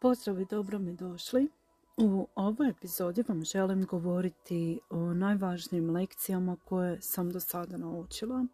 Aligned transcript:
Pozdrav 0.00 0.40
i 0.40 0.44
dobro 0.44 0.78
mi 0.78 0.92
došli. 0.92 1.48
U 1.96 2.26
ovoj 2.34 2.68
epizodi 2.68 3.24
vam 3.28 3.44
želim 3.44 3.86
govoriti 3.86 4.80
o 4.90 4.98
najvažnijim 4.98 5.90
lekcijama 5.90 6.56
koje 6.64 7.00
sam 7.00 7.30
do 7.30 7.40
sada 7.40 7.76
naučila. 7.76 8.46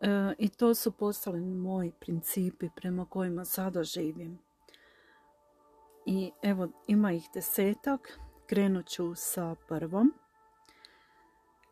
E, 0.00 0.34
I 0.38 0.48
to 0.48 0.74
su 0.74 0.92
postali 0.92 1.40
moji 1.40 1.92
principi 2.00 2.68
prema 2.76 3.04
kojima 3.04 3.44
sada 3.44 3.84
živim. 3.84 4.38
I 6.06 6.30
evo, 6.42 6.68
ima 6.86 7.12
ih 7.12 7.28
desetak. 7.34 8.18
Krenut 8.46 8.86
ću 8.86 9.14
sa 9.14 9.54
prvom. 9.68 10.12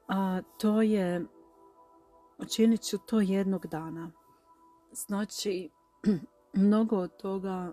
A 0.09 0.41
to 0.59 0.83
je, 0.83 1.27
učinit 2.39 2.83
ću 2.83 2.99
to 2.99 3.21
jednog 3.21 3.67
dana. 3.67 4.11
Znači, 4.93 5.71
mnogo 6.53 6.96
od 6.96 7.17
toga 7.17 7.73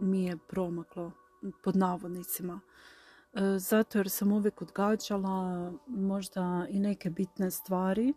mi 0.00 0.24
je 0.24 0.38
promaklo 0.48 1.12
pod 1.62 1.76
navodnicima. 1.76 2.60
E, 3.34 3.58
zato 3.58 3.98
jer 3.98 4.10
sam 4.10 4.32
uvijek 4.32 4.62
odgađala 4.62 5.72
možda 5.86 6.66
i 6.70 6.80
neke 6.80 7.10
bitne 7.10 7.50
stvari. 7.50 8.14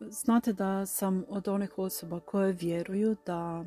Znate 0.00 0.52
da 0.52 0.86
sam 0.86 1.24
od 1.28 1.48
onih 1.48 1.78
osoba 1.78 2.20
koje 2.20 2.52
vjeruju 2.52 3.16
da 3.26 3.64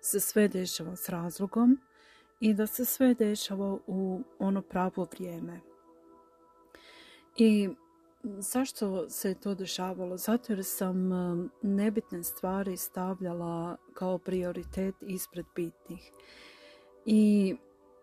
se 0.00 0.20
sve 0.20 0.48
dešava 0.48 0.96
s 0.96 1.08
razlogom 1.08 1.78
i 2.40 2.54
da 2.54 2.66
se 2.66 2.84
sve 2.84 3.14
dešava 3.14 3.78
u 3.86 4.20
ono 4.38 4.62
pravo 4.62 5.06
vrijeme. 5.12 5.60
I 7.36 7.68
Zašto 8.22 9.10
se 9.10 9.34
to 9.34 9.54
dešavalo? 9.54 10.16
Zato 10.16 10.52
jer 10.52 10.64
sam 10.64 11.12
um, 11.12 11.50
nebitne 11.62 12.22
stvari 12.22 12.76
stavljala 12.76 13.76
kao 13.94 14.18
prioritet 14.18 14.94
ispred 15.00 15.46
bitnih. 15.54 16.12
I 17.04 17.54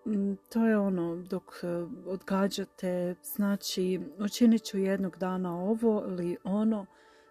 mm, 0.05 0.33
to 0.50 0.66
je 0.66 0.78
ono, 0.78 1.16
dok 1.16 1.44
uh, 1.64 1.91
odgađate, 2.06 3.16
znači 3.23 4.00
učinit 4.19 4.64
ću 4.64 4.78
jednog 4.78 5.17
dana 5.17 5.59
ovo 5.64 6.03
ili 6.08 6.38
ono, 6.44 6.86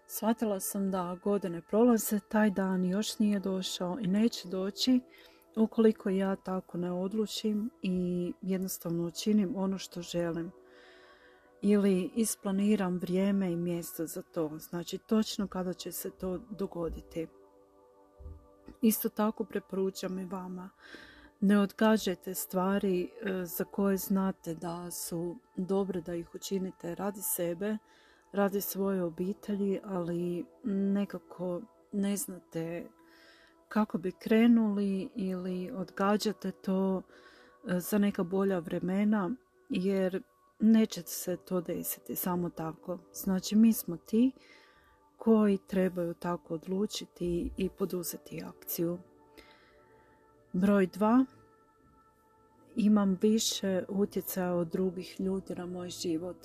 shvatila 0.06 0.60
sam 0.60 0.90
da 0.90 1.18
godine 1.22 1.62
prolaze, 1.62 2.20
taj 2.28 2.50
dan 2.50 2.84
još 2.84 3.18
nije 3.18 3.40
došao 3.40 3.98
i 4.00 4.06
neće 4.06 4.48
doći 4.48 5.00
ukoliko 5.56 6.10
ja 6.10 6.36
tako 6.36 6.78
ne 6.78 6.92
odlučim 6.92 7.70
i 7.82 8.32
jednostavno 8.42 9.06
učinim 9.06 9.56
ono 9.56 9.78
što 9.78 10.02
želim 10.02 10.52
ili 11.62 12.10
isplaniram 12.14 12.98
vrijeme 12.98 13.52
i 13.52 13.56
mjesto 13.56 14.06
za 14.06 14.22
to, 14.22 14.58
znači 14.58 14.98
točno 14.98 15.46
kada 15.46 15.72
će 15.72 15.92
se 15.92 16.10
to 16.10 16.38
dogoditi. 16.50 17.26
Isto 18.82 19.08
tako 19.08 19.44
preporučam 19.44 20.18
i 20.18 20.24
vama, 20.24 20.70
ne 21.40 21.58
odgađajte 21.58 22.34
stvari 22.34 23.02
e, 23.02 23.44
za 23.44 23.64
koje 23.64 23.96
znate 23.96 24.54
da 24.54 24.90
su 24.90 25.36
dobre 25.56 26.00
da 26.00 26.14
ih 26.14 26.34
učinite 26.34 26.94
radi 26.94 27.22
sebe, 27.22 27.78
radi 28.32 28.60
svoje 28.60 29.02
obitelji, 29.02 29.80
ali 29.84 30.44
nekako 30.64 31.62
ne 31.92 32.16
znate 32.16 32.86
kako 33.68 33.98
bi 33.98 34.12
krenuli 34.12 35.08
ili 35.14 35.70
odgađate 35.70 36.50
to 36.50 37.02
e, 37.68 37.80
za 37.80 37.98
neka 37.98 38.22
bolja 38.22 38.58
vremena 38.58 39.30
jer 39.68 40.22
neće 40.58 41.02
se 41.02 41.36
to 41.36 41.60
desiti 41.60 42.16
samo 42.16 42.50
tako. 42.50 42.98
Znači 43.12 43.56
mi 43.56 43.72
smo 43.72 43.96
ti 43.96 44.32
koji 45.16 45.58
trebaju 45.58 46.14
tako 46.14 46.54
odlučiti 46.54 47.50
i 47.56 47.68
poduzeti 47.68 48.42
akciju. 48.42 48.98
Broj 50.52 50.86
dva. 50.86 51.24
Imam 52.76 53.18
više 53.22 53.84
utjecaja 53.88 54.54
od 54.54 54.68
drugih 54.68 55.20
ljudi 55.20 55.54
na 55.54 55.66
moj 55.66 55.90
život. 55.90 56.36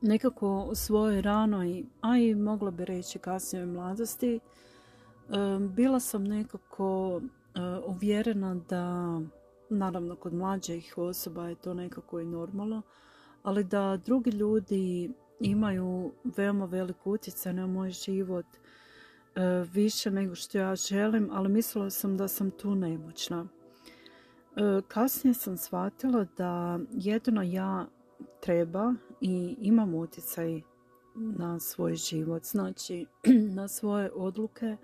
Nekako 0.00 0.66
u 0.70 0.74
svojoj 0.74 1.22
ranoj, 1.22 1.84
a 2.00 2.16
i 2.16 2.34
mogla 2.34 2.70
bi 2.70 2.84
reći 2.84 3.18
kasnijoj 3.18 3.66
mladosti, 3.66 4.40
bila 5.58 6.00
sam 6.00 6.24
nekako 6.24 7.20
uvjerena 7.86 8.54
da 8.54 9.20
naravno 9.78 10.16
kod 10.16 10.34
mlađih 10.34 10.94
osoba 10.96 11.48
je 11.48 11.54
to 11.54 11.74
nekako 11.74 12.20
i 12.20 12.24
normalno, 12.24 12.82
ali 13.42 13.64
da 13.64 13.98
drugi 14.04 14.30
ljudi 14.30 15.10
imaju 15.40 16.12
veoma 16.36 16.64
velik 16.64 17.06
utjecaj 17.06 17.52
na 17.52 17.66
moj 17.66 17.90
život 17.90 18.46
e, 19.34 19.64
više 19.72 20.10
nego 20.10 20.34
što 20.34 20.58
ja 20.58 20.76
želim, 20.76 21.28
ali 21.32 21.48
mislila 21.48 21.90
sam 21.90 22.16
da 22.16 22.28
sam 22.28 22.50
tu 22.50 22.74
nemoćna. 22.74 23.46
E, 24.56 24.80
kasnije 24.88 25.34
sam 25.34 25.56
shvatila 25.56 26.26
da 26.36 26.78
jedino 26.90 27.42
ja 27.42 27.86
treba 28.40 28.94
i 29.20 29.56
imam 29.60 29.94
utjecaj 29.94 30.62
na 31.14 31.60
svoj 31.60 31.94
život, 31.94 32.44
znači 32.44 33.06
na 33.58 33.68
svoje 33.68 34.10
odluke, 34.14 34.76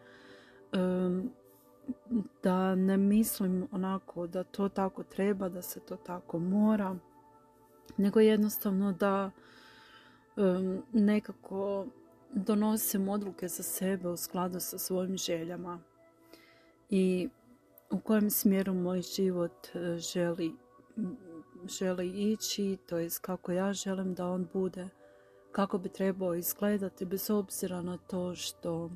da 2.43 2.75
ne 2.75 2.97
mislim 2.97 3.69
onako 3.72 4.26
da 4.26 4.44
to 4.44 4.69
tako 4.69 5.03
treba, 5.03 5.49
da 5.49 5.62
se 5.62 5.81
to 5.81 5.97
tako 5.97 6.38
mora, 6.38 6.97
nego 7.97 8.21
jednostavno 8.21 8.93
da 8.93 9.31
nekako 10.93 11.87
donosim 12.32 13.09
odluke 13.09 13.49
za 13.49 13.62
sebe 13.62 14.09
u 14.09 14.16
skladu 14.16 14.60
sa 14.60 14.78
svojim 14.78 15.16
željama 15.16 15.81
i 16.91 17.28
u 17.91 18.00
kojem 18.00 18.31
smjeru 18.31 18.75
moj 18.75 19.03
život 19.03 19.66
e, 19.75 19.99
želi, 19.99 20.55
želi 21.78 22.32
ići, 22.32 22.78
to 22.87 22.99
jest 22.99 23.19
kako 23.19 23.53
ja 23.53 23.72
želim 23.72 24.15
da 24.15 24.28
on 24.28 24.49
bude, 24.53 24.88
kako 25.53 25.78
bi 25.78 25.88
trebao 25.88 26.34
izgledati 26.34 27.05
bez 27.05 27.31
obzira 27.31 27.82
na 27.82 27.97
to 27.97 28.34
što 28.34 28.91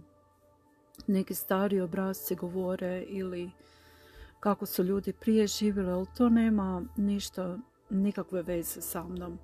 neki 1.06 1.34
stari 1.34 1.80
obrazci 1.80 2.34
govore 2.34 3.02
ili 3.08 3.50
kako 4.40 4.66
su 4.66 4.82
ljudi 4.82 5.12
prije 5.12 5.46
živjeli, 5.46 5.90
ali 5.90 6.06
to 6.16 6.28
nema 6.28 6.82
ništa, 6.96 7.58
nikakve 7.90 8.42
veze 8.42 8.80
sa 8.80 9.04
mnom. 9.04 9.38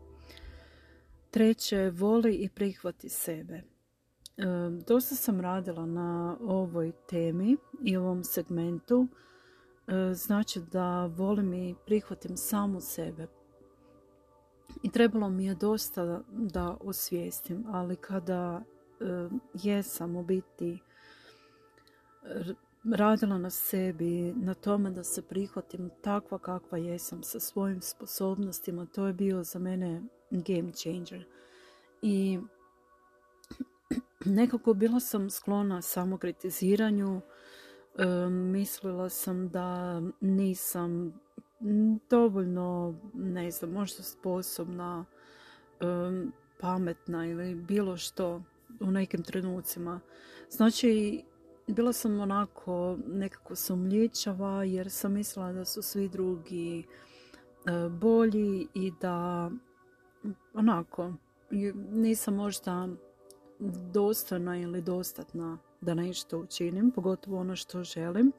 Treće, 1.30 1.90
voli 1.90 2.34
i 2.34 2.48
prihvati 2.48 3.08
sebe. 3.08 3.54
E, 3.54 4.44
dosta 4.86 5.14
sam 5.14 5.40
radila 5.40 5.86
na 5.86 6.36
ovoj 6.40 6.92
temi 7.08 7.56
i 7.84 7.96
ovom 7.96 8.24
segmentu. 8.24 9.06
E, 9.86 10.14
znači 10.14 10.60
da 10.60 11.06
volim 11.06 11.54
i 11.54 11.74
prihvatim 11.86 12.36
samu 12.36 12.80
sebe. 12.80 13.26
I 14.82 14.90
trebalo 14.90 15.28
mi 15.28 15.46
je 15.46 15.54
dosta 15.54 16.22
da 16.30 16.76
osvijestim, 16.80 17.64
ali 17.68 17.96
kada 17.96 18.62
e, 19.00 19.28
jesam 19.54 20.16
u 20.16 20.22
biti 20.22 20.78
radila 22.96 23.38
na 23.38 23.50
sebi, 23.50 24.32
na 24.36 24.54
tome 24.54 24.90
da 24.90 25.04
se 25.04 25.22
prihvatim 25.22 25.90
takva 26.02 26.38
kakva 26.38 26.78
jesam 26.78 27.22
sa 27.22 27.40
svojim 27.40 27.80
sposobnostima, 27.80 28.86
to 28.86 29.06
je 29.06 29.12
bio 29.12 29.42
za 29.44 29.58
mene 29.58 30.02
game 30.30 30.72
changer. 30.72 31.24
I 32.02 32.38
nekako 34.24 34.74
bila 34.74 35.00
sam 35.00 35.30
sklona 35.30 35.82
samokritiziranju, 35.82 37.20
mislila 38.30 39.08
sam 39.08 39.48
da 39.48 40.00
nisam 40.20 41.20
dovoljno, 42.10 42.94
ne 43.14 43.50
znam, 43.50 43.70
možda 43.70 44.02
sposobna, 44.02 45.04
pametna 46.60 47.26
ili 47.26 47.54
bilo 47.54 47.96
što 47.96 48.42
u 48.80 48.90
nekim 48.90 49.22
trenucima. 49.22 50.00
Znači, 50.50 51.22
bila 51.72 51.92
sam 51.92 52.20
onako 52.20 52.98
nekako 53.06 53.56
sumljičava 53.56 54.64
jer 54.64 54.90
sam 54.90 55.12
mislila 55.12 55.52
da 55.52 55.64
su 55.64 55.82
svi 55.82 56.08
drugi 56.08 56.78
e, 56.78 57.88
bolji 57.88 58.66
i 58.74 58.92
da 59.00 59.50
onako 60.54 61.12
nisam 61.90 62.34
možda 62.34 62.88
dostojna 63.92 64.58
ili 64.58 64.82
dostatna 64.82 65.58
da 65.80 65.94
nešto 65.94 66.38
učinim, 66.38 66.90
pogotovo 66.90 67.40
ono 67.40 67.56
što 67.56 67.84
želim. 67.84 68.32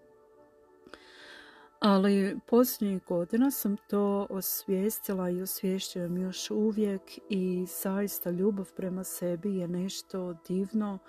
Ali 1.79 2.39
posljednjih 2.47 3.03
godina 3.07 3.51
sam 3.51 3.77
to 3.87 4.27
osvijestila 4.29 5.29
i 5.29 5.41
osvješćujem 5.41 6.17
još 6.17 6.51
uvijek 6.51 7.01
i 7.29 7.65
zaista 7.81 8.31
ljubav 8.31 8.71
prema 8.75 9.03
sebi 9.03 9.55
je 9.55 9.67
nešto 9.67 10.37
divno 10.47 10.99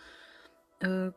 e, 0.80 1.10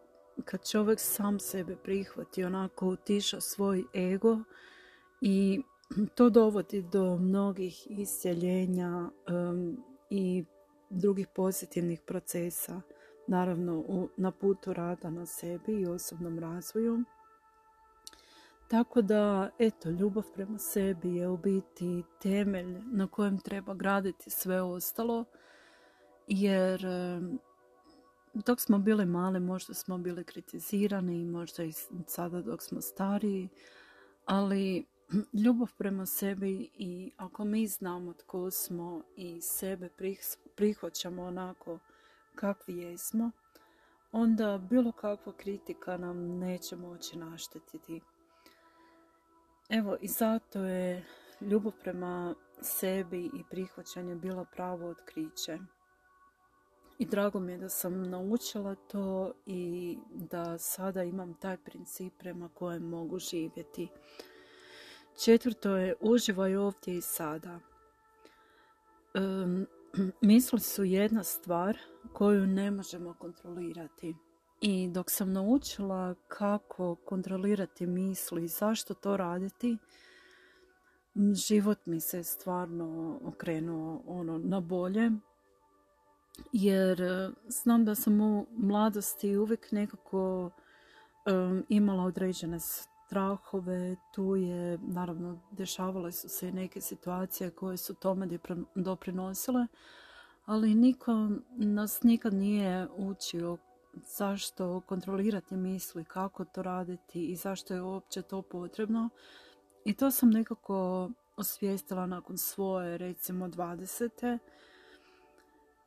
kad 0.46 0.70
čovjek 0.70 1.00
sam 1.00 1.40
sebe 1.40 1.76
prihvati, 1.76 2.44
onako 2.44 2.88
utiša 2.88 3.42
svoj 3.42 3.84
ego 3.96 4.40
i 5.22 5.62
to 6.16 6.30
dovodi 6.30 6.82
do 6.82 7.18
mnogih 7.18 7.88
isjeljenja 7.90 9.10
i 10.10 10.46
drugih 10.90 11.28
pozitivnih 11.28 12.02
procesa, 12.02 12.82
naravno 13.28 13.78
u, 13.80 14.10
na 14.18 14.32
putu 14.32 14.74
rada 14.74 15.10
na 15.10 15.26
sebi 15.26 15.82
i 15.82 15.86
osobnom 15.86 16.40
razvoju. 16.40 17.04
tako 18.68 19.02
da, 19.02 19.50
eto, 19.60 19.90
ljubav 19.90 20.24
prema 20.36 20.60
sebi 20.60 21.16
je 21.16 21.28
u 21.28 21.38
biti 21.38 22.04
temelj 22.22 22.82
na 22.86 23.08
kojem 23.08 23.38
treba 23.40 23.74
graditi 23.74 24.30
sve 24.30 24.62
ostalo, 24.62 25.26
jer 26.28 26.86
dok 28.34 28.60
smo 28.60 28.78
bili 28.78 29.06
mali 29.06 29.40
možda 29.40 29.74
smo 29.74 29.98
bili 29.98 30.24
kritizirani, 30.24 31.26
možda 31.26 31.64
i 31.64 31.74
sada 32.08 32.42
dok 32.42 32.62
smo 32.62 32.82
stariji, 32.82 33.50
ali 34.26 34.86
ljubav 35.46 35.74
prema 35.78 36.06
sebi 36.06 36.70
i 36.78 37.12
ako 37.18 37.46
mi 37.46 37.68
znamo 37.68 38.14
tko 38.14 38.52
smo 38.52 39.02
i 39.16 39.42
sebe 39.42 39.90
prihvaćamo 40.56 41.24
onako 41.24 41.80
kakvi 42.36 42.78
jesmo, 42.78 43.32
onda 44.12 44.58
bilo 44.70 44.92
kakva 44.92 45.34
kritika 45.34 45.98
nam 45.98 46.40
neće 46.40 46.76
moći 46.76 47.18
naštetiti. 47.18 48.02
Evo 49.70 49.98
i 50.02 50.08
zato 50.08 50.60
je 50.60 51.06
ljubav 51.42 51.74
prema 51.82 52.36
sebi 52.62 53.26
i 53.26 53.44
prihvaćanje 53.50 54.16
bila 54.16 54.46
pravo 54.46 54.90
otkriće. 54.90 55.60
I 57.00 57.06
drago 57.06 57.40
mi 57.40 57.52
je 57.52 57.58
da 57.58 57.70
sam 57.70 58.10
naučila 58.10 58.76
to 58.76 59.34
i 59.46 59.98
da 60.10 60.58
sada 60.58 61.04
imam 61.04 61.34
taj 61.34 61.58
princip 61.58 62.14
prema 62.18 62.50
kojem 62.50 62.84
mogu 62.84 63.20
živjeti. 63.20 63.88
Četvrto 65.24 65.78
je 65.78 65.96
uživaj 66.02 66.56
ovdje 66.56 66.98
i 66.98 67.02
sada. 67.02 67.60
Um, 69.16 69.68
misli 70.22 70.60
su 70.60 70.84
jedna 70.84 71.24
stvar 71.24 71.78
koju 72.14 72.48
ne 72.48 72.72
možemo 72.72 73.14
kontrolirati. 73.14 74.16
I 74.62 74.90
dok 74.92 75.12
sam 75.12 75.34
naučila 75.34 76.16
kako 76.28 76.96
kontrolirati 76.96 77.88
misli 77.88 78.44
i 78.44 78.48
zašto 78.48 78.94
to 78.94 79.18
raditi, 79.18 79.78
život 81.34 81.86
mi 81.86 82.00
se 82.00 82.24
stvarno 82.24 83.20
okrenuo 83.24 84.04
ono 84.06 84.38
na 84.38 84.60
bolje. 84.60 85.12
Jer 86.52 87.02
e, 87.02 87.30
znam 87.48 87.86
da 87.86 87.96
sam 87.96 88.22
u 88.22 88.46
mladosti 88.52 89.38
uvijek 89.38 89.72
nekako 89.72 90.52
um, 91.26 91.66
imala 91.70 92.04
određene 92.04 92.60
strahove, 92.60 93.96
tu 94.14 94.36
je, 94.36 94.78
naravno, 94.78 95.40
dešavale 95.52 96.12
su 96.12 96.30
se 96.30 96.50
i 96.50 96.52
neke 96.52 96.82
situacije 96.82 97.50
koje 97.50 97.78
su 97.78 97.94
tome 97.94 98.28
doprinosile, 98.76 99.68
ali 100.46 100.76
niko 100.76 101.30
nas 101.56 102.04
nikad 102.04 102.34
nije 102.34 102.88
učio 102.98 103.58
zašto 104.18 104.82
kontrolirati 104.82 105.56
misli, 105.56 106.06
kako 106.06 106.46
to 106.46 106.62
raditi 106.64 107.26
i 107.26 107.36
zašto 107.36 107.74
je 107.74 107.82
uopće 107.82 108.22
to 108.22 108.42
potrebno. 108.42 109.10
I 109.86 109.94
to 109.94 110.12
sam 110.12 110.30
nekako 110.30 111.10
osvijestila 111.38 112.06
nakon 112.06 112.38
svoje, 112.38 112.98
recimo, 112.98 113.48
20. 113.48 114.38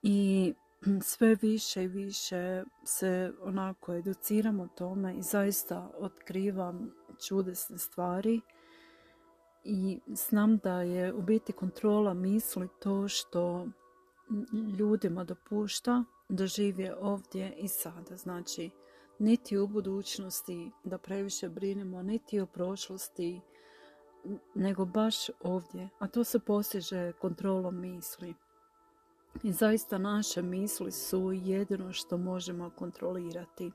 I 0.09 0.55
sve 1.03 1.35
više 1.35 1.85
i 1.85 1.89
više 1.89 2.65
se 2.85 3.33
onako 3.43 3.95
educiram 3.95 4.61
o 4.61 4.69
tome 4.69 5.17
i 5.17 5.23
zaista 5.23 5.91
otkrivam 5.99 6.93
čudesne 7.29 7.79
stvari 7.79 8.41
i 9.65 10.01
znam 10.07 10.57
da 10.57 10.83
je 10.83 11.15
u 11.15 11.23
biti 11.23 11.53
kontrola 11.53 12.15
misli 12.15 12.69
to 12.83 13.09
što 13.09 13.67
ljudima 14.79 15.25
dopušta 15.25 16.05
da 16.29 16.47
žive 16.47 16.95
ovdje 17.01 17.55
i 17.57 17.69
sada. 17.69 18.17
Znači, 18.17 18.71
niti 19.19 19.59
u 19.59 19.67
budućnosti 19.67 20.71
da 20.85 20.99
previše 20.99 21.49
brinemo, 21.49 22.03
niti 22.03 22.41
o 22.41 22.47
prošlosti, 22.47 23.41
nego 24.55 24.85
baš 24.85 25.17
ovdje. 25.41 25.89
A 25.99 26.09
to 26.09 26.25
se 26.25 26.39
postiže 26.39 27.13
kontrolom 27.13 27.81
misli. 27.81 28.35
I 29.43 29.53
zaista 29.53 29.99
naše 29.99 30.43
misli 30.43 30.93
su 30.93 31.33
jedino 31.33 31.93
što 31.93 32.17
možemo 32.17 32.71
kontrolirati. 32.71 33.73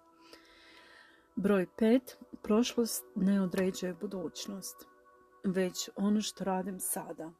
Broj 1.35 1.67
5. 1.77 1.99
Prošlost 2.41 3.03
ne 3.15 3.41
određuje 3.41 3.93
budućnost, 3.93 4.85
već 5.43 5.89
ono 5.95 6.21
što 6.21 6.43
radim 6.43 6.79
sada. 6.79 7.31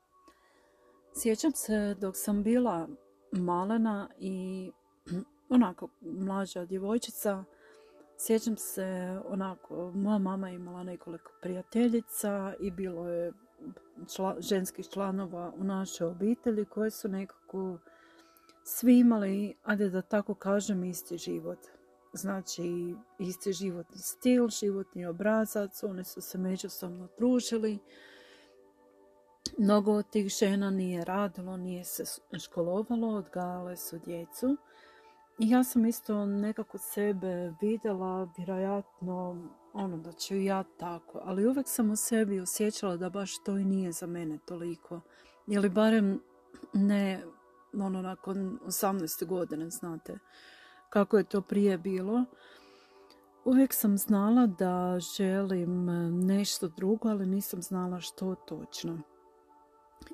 Sjećam 1.15 1.51
se 1.51 1.95
dok 1.99 2.17
sam 2.17 2.43
bila 2.43 2.87
malena 3.31 4.09
i 4.19 4.71
onako 5.49 5.87
mlađa 6.01 6.65
djevojčica, 6.65 7.43
sjećam 8.17 8.57
se 8.57 9.19
onako, 9.25 9.91
moja 9.95 10.17
mama 10.17 10.49
je 10.49 10.55
imala 10.55 10.83
nekoliko 10.83 11.31
prijateljica 11.41 12.53
i 12.59 12.71
bilo 12.71 13.09
je 13.09 13.33
ženskih 14.39 14.89
članova 14.89 15.53
u 15.57 15.63
našoj 15.63 16.07
obitelji 16.07 16.65
koje 16.65 16.91
su 16.91 17.07
nekako 17.07 17.77
svi 18.63 18.99
imali, 18.99 19.55
ajde 19.63 19.89
da 19.89 20.01
tako 20.01 20.33
kažem, 20.33 20.83
isti 20.83 21.17
život. 21.17 21.59
Znači, 22.13 22.95
isti 23.19 23.53
životni 23.53 23.97
stil, 23.97 24.47
životni 24.47 25.05
obrazac, 25.05 25.83
one 25.83 26.03
su 26.03 26.21
se 26.21 26.37
međusobno 26.37 27.07
družili. 27.17 27.79
Mnogo 29.57 29.91
od 29.91 30.09
tih 30.09 30.29
žena 30.29 30.69
nije 30.69 31.05
radilo, 31.05 31.57
nije 31.57 31.83
se 31.83 32.03
školovalo, 32.43 33.07
odgajale 33.07 33.77
su 33.77 33.99
djecu. 33.99 34.57
I 35.39 35.49
ja 35.49 35.63
sam 35.63 35.85
isto 35.85 36.25
nekako 36.25 36.77
sebe 36.77 37.53
vidjela, 37.61 38.31
vjerojatno 38.37 39.49
ono 39.73 39.97
da 39.97 40.11
ću 40.11 40.35
ja 40.35 40.63
tako, 40.77 41.19
ali 41.23 41.47
uvijek 41.47 41.67
sam 41.67 41.91
u 41.91 41.95
sebi 41.95 42.39
osjećala 42.39 42.97
da 42.97 43.09
baš 43.09 43.43
to 43.43 43.57
i 43.57 43.65
nije 43.65 43.91
za 43.91 44.07
mene 44.07 44.39
toliko. 44.45 45.01
Ili 45.47 45.69
barem 45.69 46.21
ne 46.73 47.23
ono 47.73 48.01
nakon 48.01 48.59
18. 48.65 49.25
godine, 49.25 49.69
znate, 49.69 50.19
kako 50.89 51.17
je 51.17 51.23
to 51.23 51.41
prije 51.41 51.77
bilo. 51.77 52.25
Uvijek 53.45 53.73
sam 53.73 53.97
znala 53.97 54.47
da 54.47 54.99
želim 55.17 55.85
nešto 56.25 56.67
drugo, 56.67 57.09
ali 57.09 57.25
nisam 57.25 57.61
znala 57.61 57.99
što 57.99 58.35
točno. 58.35 59.01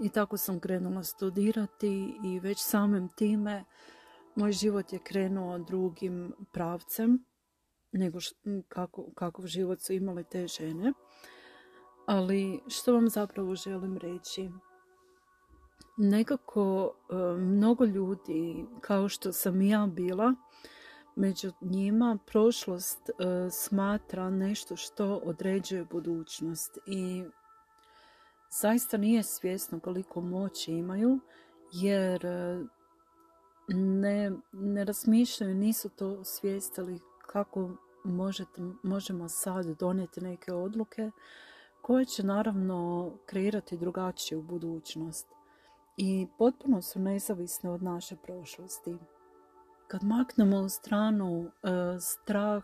I 0.01 0.09
tako 0.09 0.37
sam 0.37 0.59
krenula 0.59 1.03
studirati 1.03 2.19
i 2.23 2.39
već 2.39 2.57
samim 2.59 3.09
time 3.15 3.65
moj 4.35 4.51
život 4.51 4.93
je 4.93 4.99
krenuo 4.99 5.59
drugim 5.59 6.33
pravcem 6.51 7.25
nego 7.91 8.19
kako, 8.67 9.11
kakav 9.15 9.45
život 9.45 9.81
su 9.81 9.93
imale 9.93 10.23
te 10.23 10.47
žene. 10.47 10.93
Ali 12.05 12.61
što 12.67 12.93
vam 12.93 13.09
zapravo 13.09 13.55
želim 13.55 13.97
reći? 13.97 14.49
Nekako 15.97 16.93
e, 17.09 17.15
mnogo 17.37 17.85
ljudi 17.85 18.65
kao 18.81 19.09
što 19.09 19.33
sam 19.33 19.61
ja 19.61 19.87
bila 19.87 20.33
među 21.15 21.51
njima 21.61 22.17
prošlost 22.27 23.09
e, 23.09 23.13
smatra 23.51 24.29
nešto 24.29 24.75
što 24.75 25.15
određuje 25.15 25.85
budućnost. 25.85 26.77
I 26.87 27.23
zaista 28.61 28.97
nije 28.97 29.23
svjesno 29.23 29.79
koliko 29.79 30.21
moći 30.21 30.71
imaju 30.71 31.19
jer 31.71 32.25
e, 32.25 32.63
ne, 33.77 34.31
ne 34.51 34.83
razmišljaju, 34.83 35.55
nisu 35.55 35.89
to 35.89 36.23
svijestili 36.23 36.99
kako 37.27 37.69
možete, 38.03 38.61
možemo 38.83 39.29
sad 39.29 39.65
donijeti 39.65 40.21
neke 40.21 40.53
odluke 40.53 41.11
koje 41.81 42.05
će 42.05 42.23
naravno 42.23 43.11
kreirati 43.25 43.77
drugačiju 43.77 44.41
budućnost 44.41 45.36
i 45.97 46.27
potpuno 46.37 46.81
su 46.81 46.99
nezavisne 46.99 47.69
od 47.69 47.83
naše 47.83 48.15
prošlosti. 48.15 48.97
Kad 49.87 50.03
maknemo 50.03 50.59
u 50.59 50.69
stranu 50.69 51.45
e, 51.45 51.49
strah 51.99 52.63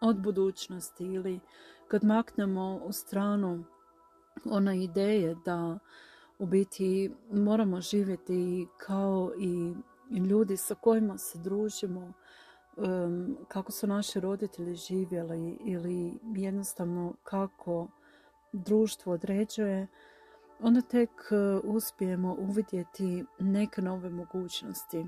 od 0.00 0.22
budućnosti 0.22 1.04
ili 1.04 1.40
kad 1.88 2.04
maknemo 2.04 2.80
u 2.84 2.92
stranu 2.92 3.64
one 4.44 4.84
ideje 4.84 5.36
da 5.44 5.78
u 6.38 6.46
biti 6.46 7.14
moramo 7.30 7.80
živjeti 7.80 8.66
kao 8.78 9.32
i 9.38 9.74
ljudi 10.18 10.56
sa 10.56 10.74
kojima 10.74 11.18
se 11.18 11.38
družimo, 11.38 12.12
kako 13.48 13.72
su 13.72 13.86
naši 13.86 14.20
roditelji 14.20 14.74
živjeli 14.74 15.58
ili 15.64 16.18
jednostavno 16.36 17.14
kako 17.22 17.88
društvo 18.52 19.12
određuje, 19.12 19.86
onda 20.62 20.80
tek 20.80 21.10
e, 21.30 21.36
uspijemo 21.64 22.36
uvidjeti 22.38 23.24
neke 23.38 23.82
nove 23.82 24.10
mogućnosti 24.10 25.06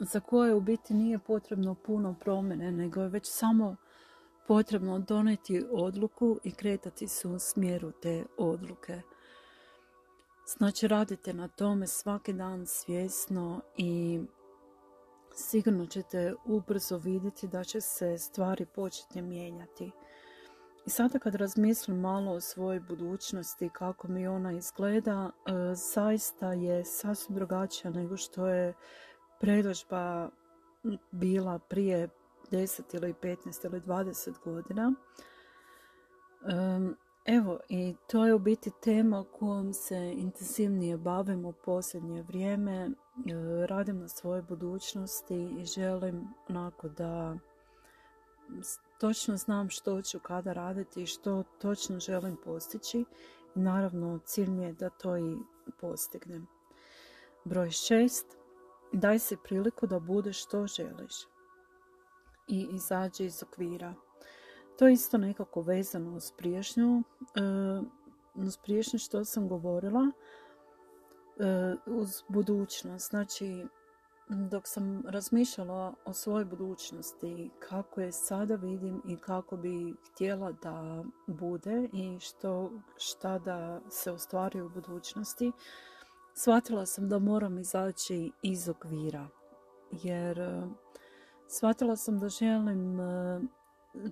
za 0.00 0.20
koje 0.20 0.54
u 0.54 0.60
biti 0.60 0.94
nije 0.94 1.18
potrebno 1.18 1.74
puno 1.74 2.14
promjene, 2.20 2.72
nego 2.72 3.02
je 3.02 3.08
već 3.08 3.26
samo 3.26 3.76
potrebno 4.46 4.98
doneti 4.98 5.64
odluku 5.72 6.38
i 6.44 6.52
kretati 6.52 7.08
se 7.08 7.28
u 7.28 7.38
smjeru 7.38 7.92
te 8.02 8.24
odluke. 8.38 9.00
Znači 10.58 10.88
radite 10.88 11.34
na 11.34 11.48
tome 11.48 11.86
svaki 11.86 12.32
dan 12.32 12.66
svjesno 12.66 13.60
i 13.76 14.20
sigurno 15.34 15.86
ćete 15.86 16.34
ubrzo 16.44 16.98
vidjeti 16.98 17.48
da 17.48 17.64
će 17.64 17.80
se 17.80 18.18
stvari 18.18 18.66
početi 18.66 19.22
mijenjati. 19.22 19.90
Sada 20.90 21.18
kad 21.18 21.34
razmislim 21.34 22.00
malo 22.00 22.32
o 22.32 22.40
svojoj 22.40 22.80
budućnosti, 22.80 23.70
kako 23.72 24.08
mi 24.08 24.26
ona 24.26 24.52
izgleda, 24.52 25.30
e, 25.30 25.52
zaista 25.74 26.52
je 26.52 26.84
sasvim 26.84 27.34
drugačija 27.34 27.90
nego 27.90 28.16
što 28.16 28.46
je 28.46 28.74
predožba 29.40 30.30
bila 31.10 31.58
prije 31.58 32.08
10 32.50 32.94
ili 32.94 33.14
15 33.22 33.64
ili 33.64 33.80
20 33.80 34.34
godina. 34.44 34.92
Evo, 37.24 37.58
i 37.68 37.94
to 38.06 38.26
je 38.26 38.34
u 38.34 38.38
biti 38.38 38.70
tema 38.82 39.24
kojom 39.38 39.72
se 39.72 40.12
intenzivnije 40.16 40.96
bavim 40.96 41.44
u 41.44 41.52
posljednje 41.52 42.22
vrijeme. 42.22 42.86
E, 42.86 42.90
radim 43.66 43.98
na 43.98 44.08
svojoj 44.08 44.42
budućnosti 44.42 45.56
i 45.60 45.64
želim 45.64 46.28
onako 46.48 46.88
da 46.88 47.36
točno 49.00 49.36
znam 49.36 49.70
što 49.70 50.02
ću 50.02 50.18
kada 50.18 50.52
raditi 50.52 51.02
i 51.02 51.06
što 51.06 51.42
točno 51.58 52.00
želim 52.00 52.36
postići. 52.44 53.04
Naravno, 53.54 54.18
cilj 54.24 54.50
mi 54.50 54.62
je 54.62 54.72
da 54.72 54.90
to 54.90 55.16
i 55.16 55.36
postignem. 55.80 56.46
Broj 57.44 57.70
šest. 57.70 58.26
Daj 58.92 59.18
se 59.18 59.36
priliku 59.44 59.86
da 59.86 59.98
budeš 59.98 60.44
što 60.44 60.66
želiš. 60.66 61.14
I 62.48 62.68
izađi 62.72 63.24
iz 63.24 63.42
okvira. 63.42 63.94
To 64.78 64.86
je 64.86 64.92
isto 64.92 65.18
nekako 65.18 65.62
vezano 65.62 66.16
uz 66.16 66.32
priješnju, 66.32 67.02
e, 67.34 67.40
uz 68.34 68.56
priješnje 68.56 68.98
što 68.98 69.24
sam 69.24 69.48
govorila, 69.48 70.10
e, 71.38 71.76
uz 71.86 72.22
budućnost. 72.28 73.10
Znači, 73.10 73.66
dok 74.30 74.68
sam 74.68 75.02
razmišljala 75.06 75.94
o 76.04 76.12
svojoj 76.12 76.44
budućnosti, 76.44 77.50
kako 77.68 78.00
je 78.00 78.12
sada 78.12 78.54
vidim 78.54 79.02
i 79.08 79.16
kako 79.16 79.56
bi 79.56 79.94
htjela 80.10 80.52
da 80.52 81.04
bude 81.26 81.88
i 81.92 82.18
što, 82.20 82.70
šta 82.96 83.38
da 83.38 83.80
se 83.88 84.12
ostvari 84.12 84.60
u 84.60 84.68
budućnosti, 84.68 85.52
shvatila 86.34 86.86
sam 86.86 87.08
da 87.08 87.18
moram 87.18 87.58
izaći 87.58 88.32
iz 88.42 88.68
okvira. 88.68 89.28
Jer 89.90 90.40
e, 90.40 90.62
shvatila 91.48 91.96
sam 91.96 92.18
da 92.18 92.28
želim 92.28 92.98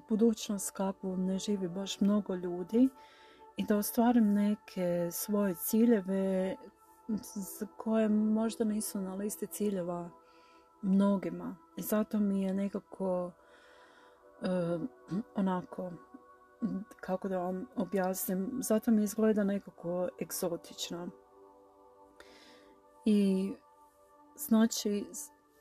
budućnost 0.08 0.70
kapu 0.70 1.16
ne 1.16 1.38
živi 1.38 1.68
baš 1.68 2.00
mnogo 2.00 2.34
ljudi 2.34 2.88
i 3.56 3.64
da 3.64 3.76
ostvarim 3.76 4.32
neke 4.32 5.08
svoje 5.12 5.54
ciljeve 5.54 6.56
koje 7.77 8.09
možda 8.09 8.65
nisu 8.65 9.00
na 9.00 9.15
listi 9.15 9.47
ciljeva 9.47 10.11
mnogima. 10.83 11.57
I 11.77 11.83
zato 11.83 12.19
mi 12.19 12.43
je 12.43 12.55
nekako 12.55 13.27
uh, 13.27 14.81
onako, 15.35 15.91
kako 17.00 17.29
da 17.29 17.38
vam 17.38 17.67
objasnim, 17.77 18.59
zato 18.62 18.91
mi 18.91 19.03
izgleda 19.03 19.45
nekako 19.45 20.09
egzotično. 20.23 21.09
I 23.05 23.53
znači 24.37 25.07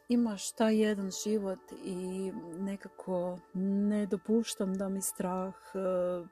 imaš 0.10 0.52
taj 0.52 0.82
jedan 0.82 1.12
život 1.24 1.60
i 1.86 2.32
nekako 2.60 3.38
ne 3.54 4.06
dopuštam 4.06 4.74
da 4.74 4.90
mi 4.90 5.02
strah, 5.02 5.54
e, 5.74 6.26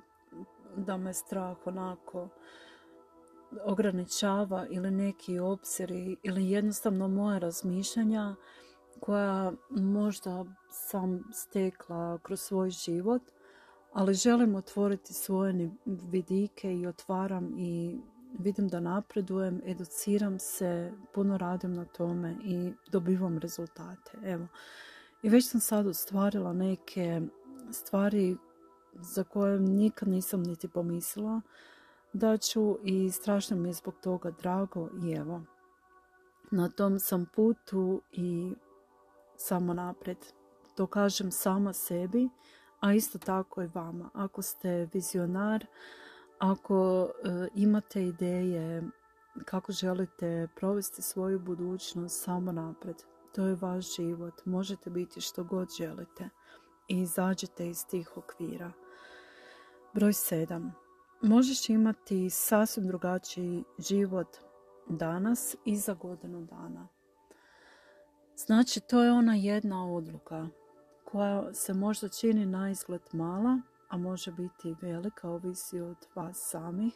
da 0.75 0.97
me 0.97 1.13
strah 1.13 1.57
onako 1.65 2.27
ograničava 3.63 4.67
ili 4.69 4.91
neki 4.91 5.39
obziri 5.39 6.15
ili 6.23 6.49
jednostavno 6.49 7.07
moje 7.07 7.39
razmišljanja 7.39 8.35
koja 8.99 9.51
možda 9.69 10.45
sam 10.69 11.23
stekla 11.33 12.19
kroz 12.23 12.41
svoj 12.41 12.69
život, 12.69 13.21
ali 13.93 14.13
želim 14.13 14.55
otvoriti 14.55 15.13
svoje 15.13 15.71
vidike 15.85 16.73
i 16.73 16.87
otvaram 16.87 17.53
i 17.57 17.99
vidim 18.39 18.67
da 18.67 18.79
napredujem, 18.79 19.61
educiram 19.65 20.39
se, 20.39 20.91
puno 21.13 21.37
radim 21.37 21.73
na 21.73 21.85
tome 21.85 22.35
i 22.43 22.73
dobivam 22.91 23.37
rezultate. 23.37 24.11
Evo. 24.23 24.47
I 25.23 25.29
već 25.29 25.49
sam 25.49 25.61
sad 25.61 25.87
ostvarila 25.87 26.53
neke 26.53 27.21
stvari 27.71 28.37
za 28.93 29.23
koje 29.23 29.59
nikad 29.59 30.07
nisam 30.07 30.43
niti 30.43 30.67
pomislila 30.67 31.41
da 32.15 32.37
ću 32.37 32.77
i 32.83 33.11
strašno 33.11 33.57
mi 33.57 33.69
je 33.69 33.73
zbog 33.73 33.93
toga 34.03 34.31
drago 34.31 34.89
i 35.03 35.11
evo. 35.11 35.41
Na 36.51 36.69
tom 36.69 36.99
sam 36.99 37.25
putu 37.35 38.01
i 38.11 38.53
samo 39.37 39.73
napred. 39.73 40.17
To 40.75 40.87
kažem 40.87 41.31
sama 41.31 41.73
sebi, 41.73 42.29
a 42.79 42.93
isto 42.93 43.19
tako 43.19 43.63
i 43.63 43.69
vama. 43.73 44.09
Ako 44.13 44.41
ste 44.41 44.89
vizionar, 44.93 45.65
ako 46.39 47.09
e, 47.23 47.47
imate 47.55 48.03
ideje 48.03 48.83
kako 49.45 49.71
želite 49.71 50.47
provesti 50.55 51.01
svoju 51.01 51.39
budućnost 51.39 52.23
samo 52.23 52.51
napred, 52.51 52.95
to 53.33 53.45
je 53.45 53.57
vaš 53.61 53.95
život, 53.95 54.45
možete 54.45 54.89
biti 54.89 55.21
što 55.21 55.43
god 55.43 55.69
želite 55.77 56.29
i 56.87 56.99
izađite 56.99 57.67
iz 57.67 57.85
tih 57.85 58.17
okvira. 58.17 58.71
Broj 59.93 60.11
7. 60.11 60.84
Možeš 61.27 61.69
imati 61.69 62.29
sasvim 62.29 62.87
drugačiji 62.87 63.63
život 63.79 64.37
danas 64.89 65.55
i 65.65 65.77
za 65.77 65.93
godinu 65.93 66.41
dana. 66.45 66.87
Znači, 68.35 68.79
to 68.79 69.03
je 69.03 69.11
ona 69.11 69.35
jedna 69.35 69.93
odluka 69.93 70.47
koja 71.05 71.53
se 71.53 71.73
možda 71.73 72.09
čini 72.09 72.45
na 72.45 72.69
izgled 72.69 73.01
mala, 73.11 73.61
a 73.89 73.97
može 73.97 74.31
biti 74.31 74.75
velika, 74.81 75.29
ovisi 75.29 75.79
od 75.79 75.97
vas 76.15 76.37
samih, 76.37 76.93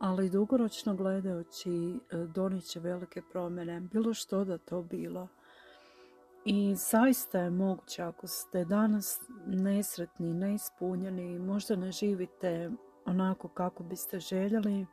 ali 0.00 0.30
dugoročno 0.30 0.94
gledajući 0.94 1.70
e, 1.70 2.16
donijet 2.16 2.64
će 2.64 2.80
velike 2.80 3.22
promjene, 3.32 3.80
bilo 3.80 4.14
što 4.14 4.44
da 4.44 4.58
to 4.58 4.82
bilo. 4.82 5.28
I 6.44 6.74
zaista 6.74 7.38
je 7.40 7.50
moguće 7.50 8.02
ako 8.02 8.26
ste 8.26 8.64
danas 8.64 9.20
nesretni, 9.46 10.34
neispunjeni, 10.34 11.38
možda 11.38 11.76
ne 11.76 11.92
živite 11.92 12.70
onako 13.06 13.48
kako 13.48 13.82
biste 13.82 14.20
željeli, 14.20 14.86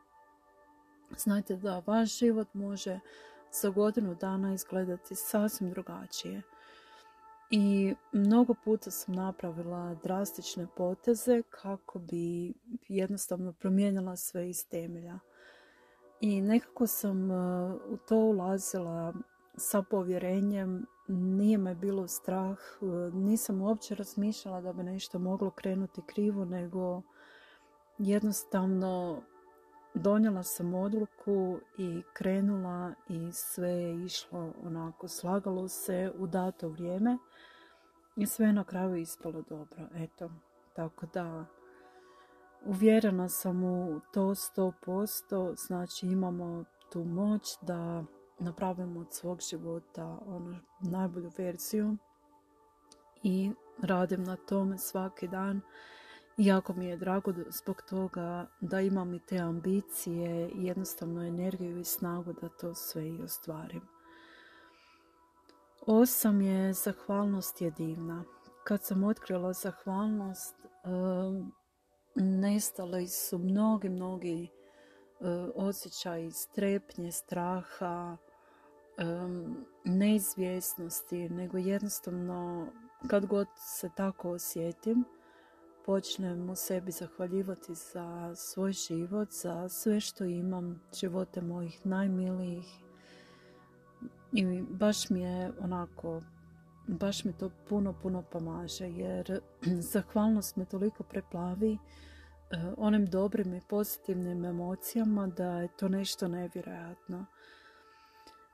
znajte 1.17 1.55
da 1.55 1.83
vaš 1.87 2.19
život 2.19 2.53
može 2.53 2.99
za 3.51 3.69
godinu 3.69 4.15
dana 4.15 4.53
izgledati 4.53 5.15
sasvim 5.15 5.69
drugačije. 5.69 6.41
I 7.53 7.95
mnogo 8.11 8.53
puta 8.53 8.91
sam 8.91 9.15
napravila 9.15 9.95
drastične 10.03 10.67
poteze 10.77 11.41
kako 11.41 11.99
bi 11.99 12.53
jednostavno 12.87 13.53
promijenila 13.53 14.15
sve 14.15 14.49
iz 14.49 14.67
temelja. 14.67 15.19
I 16.21 16.41
nekako 16.41 16.87
sam 16.87 17.31
uh, 17.31 17.73
u 17.87 17.97
to 17.97 18.15
ulazila 18.15 19.13
sa 19.57 19.81
povjerenjem, 19.81 20.85
nije 21.07 21.57
me 21.57 21.75
bilo 21.75 22.07
strah, 22.07 22.57
uh, 22.81 23.13
nisam 23.13 23.61
uopće 23.61 23.95
razmišljala 23.95 24.61
da 24.61 24.73
bi 24.73 24.83
nešto 24.83 25.19
moglo 25.19 25.49
krenuti 25.51 26.01
krivo, 26.05 26.45
nego 26.45 27.01
jednostavno 27.97 29.21
donijela 29.93 30.43
sam 30.43 30.73
odluku 30.73 31.59
i 31.77 32.01
krenula 32.13 32.93
i 33.09 33.31
sve 33.31 33.69
je 33.69 34.05
išlo 34.05 34.53
onako, 34.63 35.07
slagalo 35.07 35.67
se 35.67 36.11
u 36.17 36.27
dato 36.27 36.69
vrijeme 36.69 37.17
i 38.15 38.25
sve 38.25 38.53
na 38.53 38.63
kraju 38.63 38.95
ispalo 38.95 39.41
dobro. 39.49 39.87
Eto, 39.95 40.29
tako 40.75 41.05
da 41.13 41.45
uvjerena 42.65 43.29
sam 43.29 43.63
u 43.63 43.99
to 44.13 44.35
sto 44.35 44.73
posto, 44.85 45.53
znači 45.55 46.07
imamo 46.07 46.63
tu 46.91 47.03
moć 47.03 47.57
da 47.61 48.03
napravimo 48.39 48.99
od 48.99 49.13
svog 49.13 49.41
života 49.49 50.17
ono, 50.25 50.59
najbolju 50.81 51.31
verziju 51.37 51.97
i 53.23 53.51
radim 53.81 54.23
na 54.23 54.35
tome 54.35 54.77
svaki 54.77 55.27
dan. 55.27 55.61
Jako 56.43 56.73
mi 56.73 56.85
je 56.85 56.97
drago 56.97 57.33
zbog 57.49 57.81
toga 57.81 58.47
da 58.61 58.81
imam 58.81 59.13
i 59.13 59.19
te 59.19 59.37
ambicije 59.37 60.51
jednostavno 60.55 61.23
energiju 61.23 61.79
i 61.79 61.83
snagu 61.83 62.33
da 62.33 62.49
to 62.49 62.75
sve 62.75 63.09
i 63.09 63.21
ostvarim. 63.21 63.81
Osam 65.87 66.41
je 66.41 66.73
zahvalnost 66.73 67.61
je 67.61 67.71
divna. 67.71 68.23
Kad 68.63 68.83
sam 68.83 69.03
otkrila 69.03 69.53
zahvalnost, 69.53 70.55
nestali 72.15 73.07
su 73.07 73.37
mnogi, 73.37 73.89
mnogi 73.89 74.49
osjećaji 75.55 76.31
strepnje, 76.31 77.11
straha, 77.11 78.17
neizvjesnosti, 79.85 81.29
nego 81.29 81.57
jednostavno 81.57 82.67
kad 83.07 83.25
god 83.25 83.47
se 83.55 83.89
tako 83.95 84.31
osjetim, 84.31 85.05
počnem 85.85 86.49
u 86.49 86.55
sebi 86.55 86.91
zahvaljivati 86.91 87.75
za 87.75 88.35
svoj 88.35 88.71
život, 88.71 89.29
za 89.31 89.69
sve 89.69 89.99
što 89.99 90.23
imam, 90.23 90.81
živote 90.99 91.41
mojih 91.41 91.85
najmilijih 91.85 92.65
i 94.33 94.61
baš 94.61 95.09
mi 95.09 95.21
je 95.21 95.51
onako 95.59 96.21
baš 96.87 97.25
mi 97.25 97.33
to 97.33 97.49
puno, 97.69 97.93
puno 98.01 98.23
pomaže 98.31 98.89
jer 98.89 99.39
zahvalnost 99.93 100.55
me 100.55 100.65
toliko 100.65 101.03
preplavi 101.03 101.73
e, 101.73 101.77
onim 102.77 103.05
dobrim 103.05 103.53
i 103.53 103.61
pozitivnim 103.69 104.45
emocijama 104.45 105.27
da 105.27 105.61
je 105.61 105.67
to 105.79 105.89
nešto 105.89 106.27
nevjerojatno. 106.27 107.25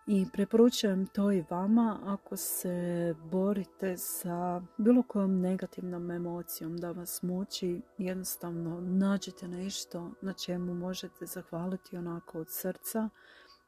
I 0.10 0.26
preporučujem 0.34 1.08
to 1.08 1.32
i 1.32 1.44
vama 1.50 2.00
ako 2.06 2.38
se 2.38 3.16
borite 3.32 3.98
sa 3.98 4.62
bilo 4.78 5.04
kojom 5.04 5.40
negativnom 5.42 6.12
emocijom 6.12 6.78
da 6.78 6.92
vas 6.92 7.22
muči, 7.24 7.82
jednostavno 7.98 8.82
nađite 8.82 9.48
nešto 9.48 10.12
na 10.22 10.34
čemu 10.34 10.74
možete 10.74 11.26
zahvaliti 11.26 11.98
onako 11.98 12.40
od 12.40 12.48
srca 12.50 13.10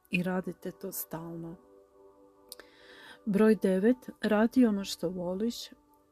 i 0.09 0.23
radite 0.23 0.71
to 0.71 0.91
stalno. 0.91 1.55
Broj 3.25 3.55
9. 3.55 3.95
Radi 4.21 4.65
ono 4.65 4.85
što 4.85 5.09
voliš 5.09 5.55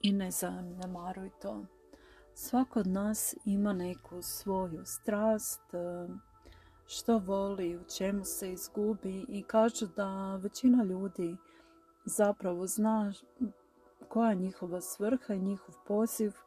i 0.02 0.12
ne 0.12 0.32
zanemaruj 0.32 1.30
to. 1.42 1.66
Svako 2.34 2.80
od 2.80 2.88
nas 2.88 3.36
ima 3.46 3.74
neku 3.74 4.22
svoju 4.22 4.86
strast, 4.86 5.62
što 6.88 7.18
voli, 7.18 7.78
u 7.78 7.84
čemu 7.98 8.26
se 8.26 8.52
izgubi 8.52 9.26
i 9.30 9.44
kažu 9.44 9.86
da 9.96 10.36
većina 10.36 10.84
ljudi 10.84 11.38
zapravo 12.06 12.68
zna 12.68 13.14
koja 14.10 14.30
je 14.30 14.36
njihova 14.36 14.82
svrha 14.82 15.34
i 15.34 15.40
njihov 15.40 15.76
poziv 15.88 16.32
e, 16.32 16.38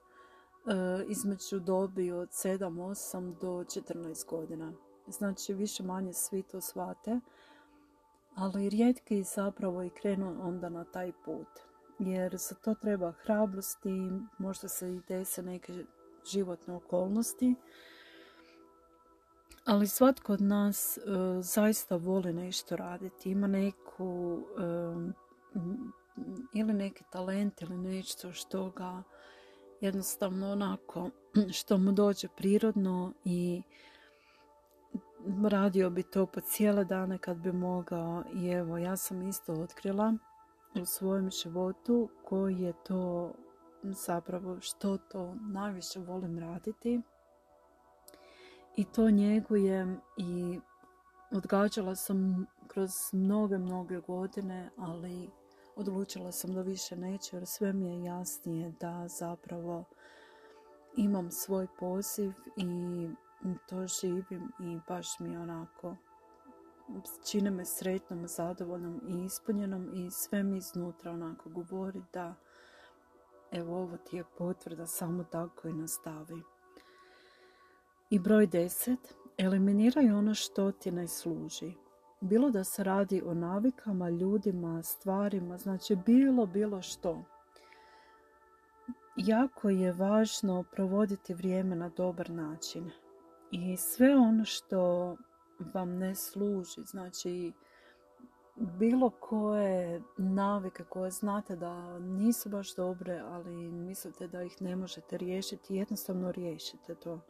između 1.09 1.59
dobi 1.59 2.13
od 2.13 2.29
7, 2.29 2.59
8 2.59 3.41
do 3.41 3.49
14 3.49 4.31
godina. 4.31 4.73
Znači 5.07 5.55
više 5.55 5.83
manje 5.83 6.13
svi 6.13 6.43
to 6.43 6.61
shvate, 6.61 7.21
ali 8.35 8.69
rijetki 8.69 9.23
zapravo 9.23 9.83
i 9.83 9.91
krenu 9.91 10.37
onda 10.41 10.69
na 10.69 10.85
taj 10.85 11.13
put. 11.25 11.49
Jer 11.99 12.37
za 12.37 12.55
to 12.55 12.75
treba 12.75 13.13
hrabrosti, 13.13 14.11
možda 14.39 14.69
se 14.69 14.93
i 14.93 15.01
dese 15.09 15.43
neke 15.43 15.85
životne 16.33 16.75
okolnosti, 16.75 17.55
ali 19.71 19.87
svatko 19.87 20.33
od 20.33 20.41
nas 20.41 20.99
e, 20.99 21.01
zaista 21.43 21.97
voli 21.97 22.33
nešto 22.33 22.77
raditi, 22.77 23.31
ima 23.31 23.47
neku 23.47 24.39
e, 24.59 25.13
ili 26.55 26.73
neki 26.73 27.05
talent 27.13 27.63
ili 27.63 27.77
nešto 27.79 28.33
što 28.33 28.71
ga 28.71 29.03
jednostavno 29.81 30.53
onako 30.53 31.11
što 31.59 31.79
mu 31.79 31.93
dođe 31.93 32.29
prirodno 32.37 33.13
i 33.25 33.63
radio 35.49 35.91
bi 35.91 36.03
to 36.03 36.27
po 36.27 36.41
cijele 36.41 36.85
dane 36.85 37.19
kad 37.19 37.37
bi 37.37 37.53
mogao. 37.53 38.25
I 38.35 38.49
evo 38.49 38.79
ja 38.79 38.97
sam 38.97 39.29
isto 39.29 39.53
otkrila 39.53 40.15
u 40.83 40.85
svojem 40.85 41.31
životu 41.31 42.09
koji 42.25 42.61
je 42.61 42.73
to 42.87 43.33
zapravo 43.83 44.61
što 44.61 44.99
to 44.99 45.35
najviše 45.41 46.01
volim 46.01 46.39
raditi 46.39 47.01
i 48.77 48.85
to 48.85 49.11
njegujem 49.11 50.01
i 50.17 50.61
odgađala 51.33 51.97
sam 51.97 52.47
kroz 52.69 52.91
mnoge, 53.13 53.59
mnoge 53.59 54.01
godine, 54.01 54.71
ali 54.77 55.31
odlučila 55.77 56.33
sam 56.33 56.55
da 56.55 56.63
više 56.63 56.97
neću 56.97 57.37
jer 57.37 57.47
sve 57.47 57.73
mi 57.73 57.87
je 57.87 58.05
jasnije 58.05 58.73
da 58.81 59.09
zapravo 59.09 59.85
imam 60.97 61.31
svoj 61.31 61.67
poziv 61.79 62.33
i 62.57 63.09
to 63.69 63.87
živim 63.87 64.53
i 64.61 64.81
baš 64.89 65.19
mi 65.21 65.37
onako 65.37 65.97
čine 67.31 67.51
me 67.51 67.65
sretnom, 67.65 68.27
zadovoljnom 68.29 69.01
i 69.09 69.25
ispunjenom 69.25 69.91
i 69.95 70.11
sve 70.11 70.43
mi 70.43 70.57
iznutra 70.57 71.13
onako 71.13 71.49
govori 71.49 72.03
da 72.13 72.35
evo 73.51 73.77
ovo 73.77 73.97
ti 73.97 74.17
je 74.17 74.25
potvrda 74.39 74.87
samo 74.87 75.25
tako 75.25 75.69
i 75.69 75.73
nastavi. 75.73 76.43
I 78.11 78.19
broj 78.19 78.47
10. 78.47 78.97
Eliminiraj 79.39 80.11
ono 80.11 80.35
što 80.35 80.73
ti 80.73 80.91
ne 80.91 81.09
služi. 81.09 81.73
Bilo 82.21 82.51
da 82.51 82.65
se 82.65 82.85
radi 82.85 83.23
o 83.27 83.35
navikama, 83.35 84.09
ljudima, 84.09 84.83
stvarima, 84.83 85.59
znači 85.59 85.97
bilo, 86.07 86.47
bilo 86.47 86.83
što. 86.83 87.25
Jako 89.17 89.69
je 89.69 89.93
važno 89.93 90.65
provoditi 90.73 91.35
vrijeme 91.35 91.77
na 91.77 91.89
dobar 91.89 92.31
način. 92.31 92.91
I 93.51 93.77
sve 93.77 94.17
ono 94.17 94.45
što 94.45 95.17
vam 95.75 95.99
ne 95.99 96.15
služi, 96.15 96.81
znači 96.85 97.53
bilo 98.57 99.11
koje 99.11 100.03
navike 100.19 100.85
koje 100.85 101.11
znate 101.11 101.57
da 101.57 101.99
nisu 101.99 102.49
baš 102.49 102.75
dobre, 102.75 103.19
ali 103.19 103.71
mislite 103.71 104.29
da 104.29 104.43
ih 104.43 104.63
ne 104.63 104.77
možete 104.77 105.19
riješiti, 105.19 105.75
jednostavno 105.75 106.33
riješite 106.33 106.95
to. 106.95 107.21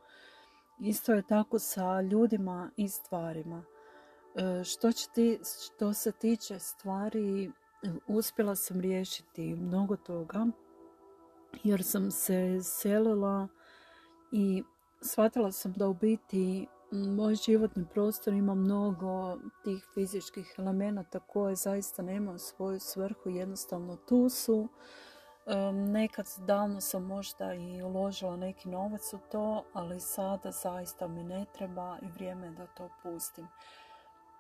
Isto 0.81 1.13
je 1.13 1.23
tako 1.23 1.59
sa 1.59 2.01
ljudima 2.01 2.71
i 2.77 2.89
stvarima. 2.89 3.65
E, 4.35 4.65
što, 4.65 4.91
što 5.67 5.93
se 5.95 6.13
tiče 6.13 6.59
stvari, 6.59 7.53
uspjela 8.07 8.55
sam 8.57 8.81
riješiti 8.81 9.55
mnogo 9.55 9.97
toga 9.97 10.47
jer 11.65 11.85
sam 11.85 12.11
se 12.11 12.63
selila 12.63 13.49
i 14.33 14.63
shvatila 15.01 15.53
sam 15.53 15.73
da 15.73 15.89
u 15.89 15.95
biti 15.95 16.67
moj 16.93 17.35
životni 17.35 17.87
prostor 17.95 18.35
ima 18.35 18.55
mnogo 18.55 19.39
tih 19.65 19.87
fizičkih 19.95 20.55
elemenata 20.59 21.21
koje 21.21 21.55
zaista 21.55 22.03
nemaju 22.03 22.39
svoju 22.39 22.81
svrhu, 22.81 23.31
jednostavno 23.31 23.97
tu 23.97 24.29
su 24.29 24.69
Nekad 25.73 26.27
davno 26.39 26.81
sam 26.81 27.05
možda 27.05 27.55
i 27.55 27.83
uložila 27.83 28.37
neki 28.37 28.69
novac 28.69 29.13
u 29.13 29.19
to, 29.31 29.65
ali 29.73 30.01
sada 30.01 30.51
zaista 30.51 31.09
mi 31.09 31.23
ne 31.23 31.45
treba 31.53 31.99
i 32.03 32.07
vrijeme 32.07 32.47
je 32.47 32.53
da 32.53 32.67
to 32.67 32.89
pustim. 33.03 33.49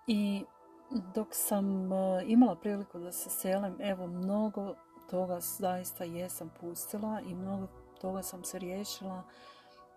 I 0.06 0.44
dok 1.14 1.28
sam 1.30 1.92
e, 1.92 2.24
imala 2.26 2.56
priliku 2.56 2.98
da 2.98 3.12
se 3.12 3.30
selim, 3.30 3.76
evo 3.80 4.06
mnogo 4.06 4.74
toga 5.10 5.40
zaista 5.40 6.04
jesam 6.04 6.50
pustila 6.60 7.20
i 7.20 7.34
mnogo 7.34 7.66
toga 8.00 8.22
sam 8.22 8.44
se 8.44 8.58
riješila 8.58 9.22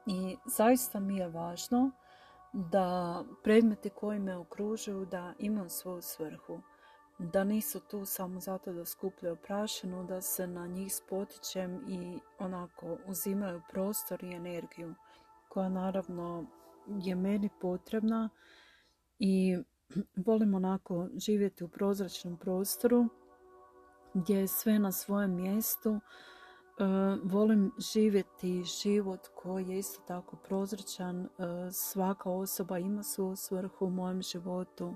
i 0.05 0.37
zaista 0.45 0.99
mi 0.99 1.17
je 1.17 1.27
važno 1.27 1.91
da 2.53 3.23
predmeti 3.43 3.89
koji 3.89 4.19
me 4.19 4.37
okružuju 4.37 5.05
da 5.05 5.33
imam 5.39 5.69
svoju 5.69 6.01
svrhu 6.01 6.61
da 7.23 7.43
nisu 7.43 7.79
tu 7.79 8.05
samo 8.05 8.39
zato 8.39 8.73
da 8.73 8.85
skupljaju 8.85 9.35
prašinu, 9.35 10.03
da 10.03 10.21
se 10.21 10.47
na 10.47 10.67
njih 10.67 10.95
spotičem 10.95 11.81
i 11.87 12.19
onako 12.39 12.97
uzimaju 13.07 13.61
prostor 13.69 14.23
i 14.23 14.33
energiju 14.33 14.95
koja 15.49 15.69
naravno 15.69 16.45
je 16.87 17.15
meni 17.15 17.49
potrebna 17.61 18.29
i 19.19 19.57
volim 20.27 20.53
onako 20.55 21.07
živjeti 21.15 21.63
u 21.63 21.67
prozračnom 21.67 22.37
prostoru 22.37 23.07
gdje 24.13 24.39
je 24.39 24.47
sve 24.47 24.79
na 24.79 24.91
svojem 24.91 25.35
mjestu. 25.35 25.93
E, 25.93 25.99
volim 27.23 27.71
živjeti 27.93 28.63
život 28.63 29.27
koji 29.35 29.67
je 29.67 29.79
isto 29.79 30.01
tako 30.07 30.35
prozračan. 30.35 31.21
E, 31.21 31.27
svaka 31.71 32.29
osoba 32.29 32.77
ima 32.77 33.03
svoju 33.03 33.35
svrhu 33.35 33.85
u 33.85 33.89
mojem 33.89 34.21
životu 34.21 34.95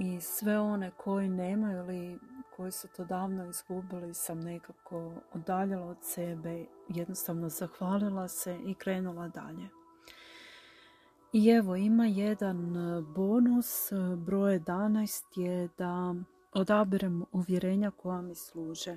i 0.00 0.20
sve 0.20 0.58
one 0.58 0.90
koji 0.90 1.28
nemaju 1.28 1.78
ili 1.78 2.18
koji 2.56 2.72
su 2.72 2.88
to 2.88 3.04
davno 3.04 3.48
izgubili 3.48 4.14
sam 4.14 4.40
nekako 4.40 5.12
odaljala 5.32 5.86
od 5.86 5.96
sebe, 6.00 6.66
jednostavno 6.88 7.48
zahvalila 7.48 8.28
se 8.28 8.58
i 8.66 8.74
krenula 8.74 9.28
dalje. 9.28 9.68
I 11.32 11.48
evo 11.48 11.76
ima 11.76 12.06
jedan 12.06 12.74
bonus, 13.14 13.92
broj 14.16 14.60
11 14.60 15.40
je 15.40 15.68
da 15.78 16.14
odabirem 16.52 17.24
uvjerenja 17.32 17.90
koja 17.90 18.20
mi 18.20 18.34
služe. 18.34 18.96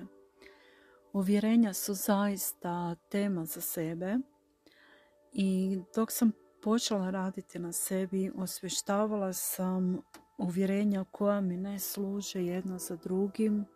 Uvjerenja 1.12 1.72
su 1.74 1.94
zaista 1.94 2.94
tema 2.94 3.44
za 3.44 3.60
sebe 3.60 4.18
i 5.32 5.78
dok 5.94 6.12
sam 6.12 6.32
počela 6.62 7.10
raditi 7.10 7.58
na 7.58 7.72
sebi, 7.72 8.32
osvještavala 8.36 9.32
sam 9.32 9.98
uvjerenja 10.40 11.04
koja 11.10 11.40
mi 11.40 11.56
ne 11.56 11.78
služe 11.78 12.44
jedno 12.44 12.78
za 12.78 12.96
drugim. 12.96 13.66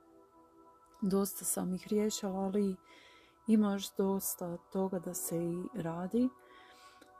Dosta 1.02 1.44
sam 1.44 1.74
ih 1.74 1.88
riješila, 1.88 2.32
ali 2.32 2.76
ima 3.46 3.72
još 3.72 3.96
dosta 3.96 4.56
toga 4.56 4.98
da 4.98 5.14
se 5.14 5.36
i 5.36 5.64
radi. 5.74 6.28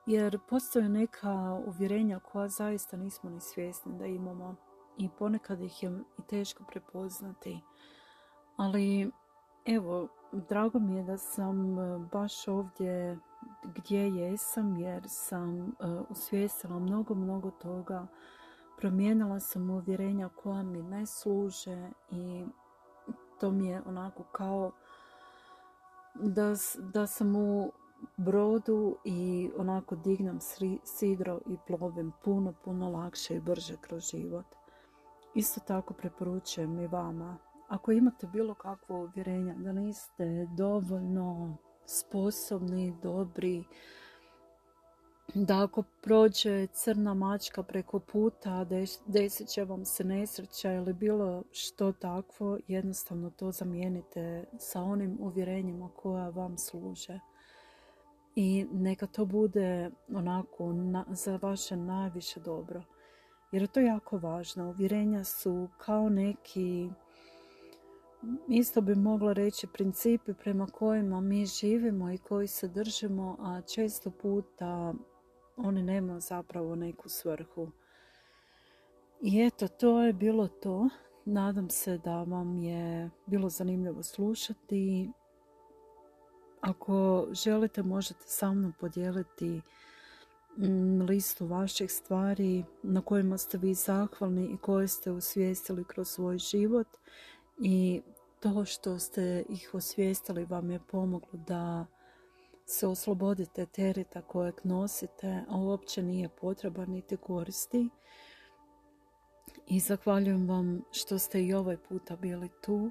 Jer 0.06 0.38
postoje 0.48 0.88
neka 0.88 1.60
uvjerenja 1.66 2.18
koja 2.18 2.48
zaista 2.48 2.96
nismo 2.96 3.30
ni 3.30 3.40
svjesni 3.40 3.98
da 3.98 4.06
imamo 4.06 4.56
i 4.98 5.08
ponekad 5.18 5.60
ih 5.60 5.82
je 5.82 5.90
i 6.18 6.22
teško 6.22 6.64
prepoznati. 6.64 7.60
Ali 8.56 9.10
evo, 9.66 10.08
drago 10.32 10.78
mi 10.78 10.96
je 10.96 11.02
da 11.02 11.18
sam 11.18 11.78
e, 11.78 11.98
baš 12.12 12.48
ovdje 12.48 13.18
gdje 13.64 14.08
jesam 14.08 14.76
jer 14.76 15.02
sam 15.06 15.60
e, 15.60 15.72
usvijestila 16.08 16.78
mnogo, 16.78 17.14
mnogo 17.14 17.50
toga 17.50 18.06
Promijenila 18.84 19.40
sam 19.40 19.70
uvjerenja 19.70 20.28
koja 20.28 20.62
mi 20.62 20.82
ne 20.82 21.06
služe 21.06 21.90
i 22.10 22.44
to 23.40 23.50
mi 23.50 23.66
je 23.66 23.82
onako 23.86 24.22
kao 24.22 24.72
da, 26.14 26.54
da 26.92 27.06
sam 27.06 27.36
u 27.36 27.72
brodu 28.16 28.96
i 29.04 29.50
onako 29.58 29.96
dignem 29.96 30.38
sidro 30.84 31.40
i 31.46 31.56
plovim 31.66 32.12
puno, 32.24 32.54
puno 32.64 32.90
lakše 32.90 33.36
i 33.36 33.40
brže 33.40 33.76
kroz 33.80 34.02
život. 34.10 34.46
Isto 35.34 35.60
tako 35.60 35.94
preporučujem 35.94 36.80
i 36.80 36.86
vama. 36.86 37.38
Ako 37.68 37.92
imate 37.92 38.26
bilo 38.26 38.54
kakvo 38.54 38.98
uvjerenja 38.98 39.54
da 39.54 39.72
niste 39.72 40.46
dovoljno 40.56 41.56
sposobni, 41.86 42.96
dobri, 43.02 43.64
da 45.34 45.62
ako 45.62 45.82
prođe 46.00 46.66
crna 46.66 47.14
mačka 47.14 47.62
preko 47.62 47.98
puta, 47.98 48.66
desit 49.06 49.48
će 49.48 49.64
vam 49.64 49.84
se 49.84 50.04
nesreća 50.04 50.72
ili 50.72 50.92
bilo 50.92 51.42
što 51.52 51.92
takvo, 51.92 52.58
jednostavno 52.68 53.30
to 53.30 53.52
zamijenite 53.52 54.44
sa 54.58 54.82
onim 54.82 55.16
uvjerenjima 55.20 55.90
koja 55.96 56.28
vam 56.28 56.58
služe. 56.58 57.20
I 58.36 58.66
neka 58.72 59.06
to 59.06 59.24
bude 59.24 59.90
onako 60.14 60.74
za 61.08 61.38
vaše 61.42 61.76
najviše 61.76 62.40
dobro. 62.40 62.82
Jer 63.52 63.62
je 63.62 63.68
to 63.68 63.80
jako 63.80 64.18
važno. 64.18 64.68
Uvjerenja 64.68 65.24
su 65.24 65.68
kao 65.78 66.08
neki, 66.08 66.90
isto 68.48 68.80
bi 68.80 68.94
mogla 68.94 69.32
reći, 69.32 69.66
principi 69.66 70.34
prema 70.34 70.66
kojima 70.66 71.20
mi 71.20 71.46
živimo 71.46 72.12
i 72.12 72.18
koji 72.18 72.46
se 72.46 72.68
držimo, 72.68 73.36
a 73.40 73.60
često 73.60 74.10
puta 74.10 74.94
oni 75.56 75.82
nemaju 75.82 76.20
zapravo 76.20 76.74
neku 76.74 77.08
svrhu. 77.08 77.70
I 79.20 79.46
eto, 79.46 79.68
to 79.68 80.02
je 80.02 80.12
bilo 80.12 80.48
to. 80.48 80.88
Nadam 81.24 81.70
se 81.70 81.98
da 81.98 82.22
vam 82.22 82.58
je 82.58 83.10
bilo 83.26 83.48
zanimljivo 83.48 84.02
slušati. 84.02 85.10
Ako 86.60 87.26
želite, 87.32 87.82
možete 87.82 88.24
sa 88.26 88.52
mnom 88.52 88.72
podijeliti 88.80 89.62
mm, 90.56 91.02
listu 91.02 91.46
vaših 91.46 91.92
stvari 91.92 92.64
na 92.82 93.00
kojima 93.00 93.38
ste 93.38 93.58
vi 93.58 93.74
zahvalni 93.74 94.44
i 94.44 94.56
koje 94.56 94.88
ste 94.88 95.10
osvijestili 95.10 95.84
kroz 95.84 96.08
svoj 96.08 96.38
život 96.38 96.88
i 97.58 98.02
to 98.40 98.64
što 98.64 98.98
ste 98.98 99.44
ih 99.48 99.70
osvijestili 99.74 100.44
vam 100.44 100.70
je 100.70 100.80
pomoglo 100.90 101.38
da 101.46 101.86
se 102.66 102.86
oslobodite 102.86 103.66
tereta 103.66 104.22
kojeg 104.22 104.54
nosite, 104.64 105.44
a 105.48 105.56
uopće 105.56 106.02
nije 106.02 106.28
potreba 106.28 106.86
niti 106.86 107.16
koristi. 107.16 107.88
I 109.66 109.80
zahvaljujem 109.80 110.48
vam 110.48 110.82
što 110.92 111.18
ste 111.18 111.44
i 111.44 111.54
ovaj 111.54 111.76
puta 111.76 112.16
bili 112.16 112.48
tu 112.64 112.90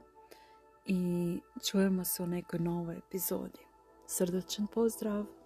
i 0.86 1.40
čujemo 1.66 2.04
se 2.04 2.24
u 2.24 2.28
nekoj 2.28 2.60
novoj 2.60 2.98
epizodi. 2.98 3.60
Srdačan 4.08 4.68
pozdrav! 4.68 5.43